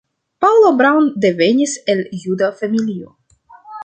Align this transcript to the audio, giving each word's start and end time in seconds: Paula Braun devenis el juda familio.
Paula 0.43 0.69
Braun 0.79 1.11
devenis 1.25 1.75
el 1.95 2.01
juda 2.25 2.49
familio. 2.63 3.13